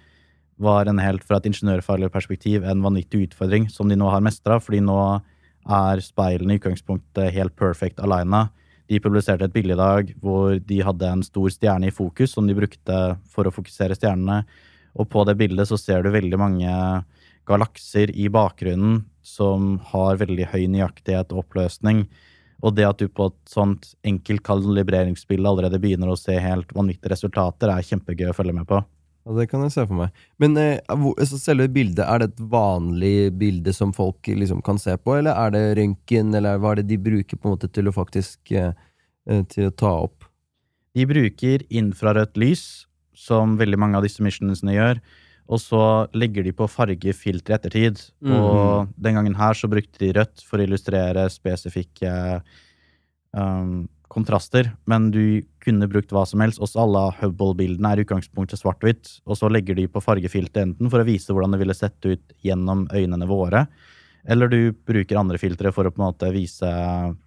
var 0.62 0.90
en 0.90 1.02
helt 1.02 1.24
fra 1.26 1.40
et 1.40 1.48
ingeniørfaglig 1.50 2.12
perspektiv 2.14 2.66
en 2.68 2.84
vanvittig 2.84 3.28
utfordring 3.28 3.70
som 3.72 3.90
de 3.90 3.98
nå 4.00 4.10
har 4.12 4.24
mestra, 4.24 4.60
fordi 4.62 4.84
nå 4.86 4.98
er 5.64 6.04
speilene 6.04 6.56
i 6.56 6.60
utgangspunktet 6.60 7.34
helt 7.34 7.56
perfect 7.58 8.02
alina. 8.04 8.50
De 8.92 9.00
publiserte 9.00 9.48
et 9.48 9.56
bilde 9.56 9.78
i 9.78 9.80
dag 9.80 10.12
hvor 10.22 10.60
de 10.60 10.82
hadde 10.84 11.10
en 11.10 11.24
stor 11.26 11.50
stjerne 11.54 11.88
i 11.88 11.96
fokus 11.96 12.36
som 12.36 12.48
de 12.48 12.58
brukte 12.58 13.00
for 13.32 13.48
å 13.48 13.54
fokusere 13.54 13.96
stjernene. 13.98 14.44
Og 15.00 15.10
på 15.10 15.24
det 15.26 15.38
bildet 15.40 15.70
så 15.70 15.80
ser 15.80 16.04
du 16.04 16.12
veldig 16.14 16.40
mange 16.40 16.74
galakser 17.48 18.12
i 18.14 18.30
bakgrunnen 18.32 19.02
som 19.24 19.78
har 19.94 20.20
veldig 20.20 20.50
høy 20.52 20.68
nøyaktighet 20.72 21.32
og 21.34 21.46
oppløsning. 21.46 22.06
Og 22.64 22.76
det 22.76 22.86
at 22.88 23.00
du 23.00 23.10
på 23.12 23.32
et 23.32 23.40
sånt 23.50 23.94
enkelt 24.08 24.44
kalibreringsbilde 24.46 25.50
allerede 25.50 25.80
begynner 25.84 26.12
å 26.12 26.20
se 26.20 26.36
helt 26.40 26.72
vanvittige 26.76 27.12
resultater, 27.16 27.72
er 27.72 27.88
kjempegøy 27.88 28.30
å 28.32 28.36
følge 28.38 28.56
med 28.60 28.68
på. 28.70 28.84
Ja, 29.24 29.36
det 29.38 29.46
kan 29.52 29.64
jeg 29.64 29.72
se 29.72 29.86
for 29.88 29.96
meg. 29.96 30.24
Men 30.42 30.58
eh, 30.60 30.96
hvor, 31.00 31.16
så 31.28 31.40
selve 31.40 31.70
bildet, 31.72 32.04
er 32.04 32.20
det 32.20 32.34
et 32.34 32.44
vanlig 32.52 33.32
bilde 33.40 33.74
som 33.76 33.94
folk 33.96 34.28
liksom 34.28 34.60
kan 34.66 34.80
se 34.82 34.98
på, 35.00 35.16
eller 35.16 35.38
er 35.40 35.54
det 35.56 35.64
røntgen, 35.80 36.34
eller 36.36 36.60
hva 36.60 36.74
er 36.74 36.82
det 36.82 36.90
de 36.92 37.00
bruker 37.06 37.40
på 37.40 37.48
en 37.48 37.56
måte 37.56 37.72
til 37.72 37.88
å 37.88 37.96
faktisk 37.96 38.52
eh, 38.52 38.74
eh, 39.30 39.44
til 39.54 39.70
å 39.70 39.76
ta 39.80 39.94
opp? 40.10 40.28
De 40.94 41.08
bruker 41.10 41.64
infrarødt 41.74 42.36
lys, 42.42 42.66
som 43.16 43.56
veldig 43.60 43.80
mange 43.80 43.98
av 43.98 44.04
disse 44.06 44.24
missionene 44.26 44.76
gjør, 44.76 45.00
og 45.54 45.60
så 45.60 45.84
legger 46.16 46.46
de 46.46 46.54
på 46.56 46.68
fargefilter 46.72 47.54
i 47.54 47.56
ettertid. 47.56 48.00
Og 48.26 48.92
den 48.96 49.18
gangen 49.18 49.36
her 49.38 49.58
så 49.58 49.68
brukte 49.70 50.00
de 50.00 50.14
rødt 50.16 50.44
for 50.48 50.60
å 50.60 50.66
illustrere 50.66 51.26
spesifikke 51.30 52.14
um, 53.36 53.84
kontraster, 54.14 54.70
men 54.90 55.10
du 55.14 55.42
kunne 55.64 55.90
brukt 55.90 56.14
hva 56.14 56.24
som 56.30 56.44
helst. 56.44 56.62
Også 56.64 56.84
alle 56.84 57.08
Hubble-bildene 57.20 57.94
er 57.94 58.02
i 58.02 58.06
utgangspunktet 58.06 58.62
svart-hvitt, 58.62 59.18
og 59.26 59.40
så 59.40 59.50
legger 59.52 59.78
de 59.80 59.88
på 59.90 60.04
fargefilter 60.04 60.68
enten 60.68 60.92
for 60.94 61.02
å 61.02 61.08
vise 61.08 61.34
hvordan 61.34 61.56
det 61.56 61.62
ville 61.64 61.78
sett 61.78 61.98
ut 62.06 62.38
gjennom 62.46 62.86
øynene 62.94 63.30
våre, 63.30 63.66
eller 64.24 64.48
du 64.48 64.60
bruker 64.88 65.20
andre 65.20 65.40
filtre 65.42 65.74
for 65.76 65.88
å 65.88 65.92
på 65.92 66.00
en 66.00 66.08
måte 66.08 66.30
vise 66.32 66.70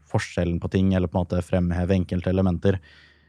forskjellen 0.08 0.60
på 0.62 0.70
ting, 0.72 0.94
eller 0.96 1.10
på 1.10 1.18
en 1.18 1.26
måte 1.26 1.42
fremheve 1.44 1.98
enkelte 1.98 2.32
elementer. 2.32 2.80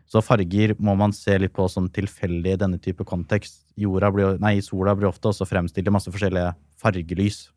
Så 0.07 0.21
farger 0.23 0.71
må 0.79 0.93
man 0.95 1.11
se 1.11 1.35
litt 1.35 1.51
på 1.55 1.65
som 1.67 1.89
tilfeldig 1.91 2.53
i 2.53 2.59
denne 2.61 2.79
type 2.79 3.03
kontekst. 3.07 3.59
Blir, 3.75 4.37
nei, 4.39 4.55
sola 4.63 4.95
blir 4.95 5.09
ofte 5.09 5.33
også 5.33 5.47
fremstilt 5.49 5.89
i 5.89 5.93
masse 5.93 6.13
forskjellige 6.13 6.53
fargelys. 6.79 7.49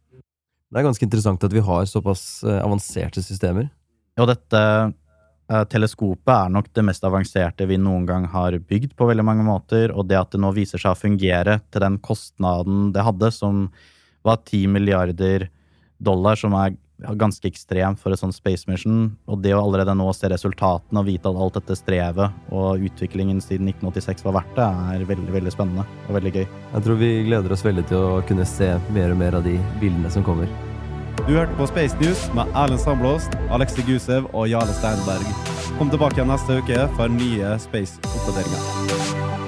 Det 0.71 0.79
er 0.79 0.87
ganske 0.87 1.07
interessant 1.07 1.47
at 1.47 1.55
vi 1.55 1.63
har 1.67 1.87
såpass 1.87 2.43
eh, 2.47 2.59
avanserte 2.63 3.23
systemer. 3.23 3.71
Og 4.19 4.29
dette 4.31 4.61
teleskopet 5.71 6.31
er 6.35 6.53
nok 6.55 6.69
det 6.77 6.85
mest 6.87 7.05
avanserte 7.07 7.67
vi 7.67 7.79
noen 7.81 8.05
gang 8.09 8.27
har 8.31 8.57
bygd 8.59 8.95
på 8.99 9.09
veldig 9.11 9.25
mange 9.27 9.47
måter, 9.47 9.95
og 9.95 10.07
det 10.11 10.19
at 10.21 10.35
det 10.35 10.43
nå 10.43 10.53
viser 10.57 10.83
seg 10.83 10.95
å 10.95 11.01
fungere 11.01 11.59
til 11.71 11.85
den 11.85 11.99
kostnaden 12.03 12.91
det 12.95 13.07
hadde, 13.07 13.33
som 13.35 13.67
var 14.27 14.43
10 14.45 14.71
milliarder 14.77 15.49
dollar, 15.99 16.39
som 16.39 16.55
er 16.59 16.77
ganske 17.01 17.49
ekstremt 17.49 18.01
for 18.01 18.13
et 18.13 18.21
sånt 18.21 18.37
space 18.37 18.69
mission, 18.69 19.17
og 19.25 19.41
det 19.45 19.55
å 19.57 19.63
allerede 19.63 19.95
nå 19.97 20.11
se 20.17 20.29
resultatene 20.31 21.01
og 21.01 21.09
vite 21.09 21.31
at 21.31 21.43
alt 21.45 21.57
dette 21.57 21.79
strevet 21.79 22.53
og 22.53 22.85
utviklingen 22.91 23.41
siden 23.45 23.73
1986 23.73 24.27
var 24.29 24.41
verdt 24.41 24.59
det, 24.59 24.71
er 24.95 25.07
veldig, 25.15 25.31
veldig 25.41 25.55
spennende 25.55 25.87
og 26.07 26.19
veldig 26.19 26.35
gøy. 26.37 26.45
Jeg 26.47 26.87
tror 26.87 27.01
vi 27.01 27.15
gleder 27.31 27.57
oss 27.57 27.65
veldig 27.67 27.87
til 27.91 28.11
å 28.11 28.19
kunne 28.29 28.49
se 28.49 28.75
mer 28.93 29.15
og 29.15 29.23
mer 29.25 29.41
av 29.41 29.49
de 29.49 29.57
bildene 29.81 30.13
som 30.13 30.27
kommer. 30.27 30.70
Du 31.29 31.33
hørte 31.35 31.53
på 31.57 31.67
Space 31.67 31.97
News 32.01 32.31
med 32.35 32.43
Erlend 32.57 32.81
Sandblåst, 32.81 33.31
Alexi 33.51 33.83
Gusev 33.83 34.31
og 34.33 34.49
Jarle 34.51 34.73
Steinberg. 34.73 35.27
Kom 35.79 35.91
tilbake 35.91 36.25
neste 36.25 36.59
uke 36.63 36.89
for 36.97 37.13
nye 37.13 37.59
Space-oppdateringer. 37.59 39.40